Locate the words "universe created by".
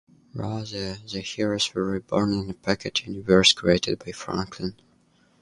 3.05-4.11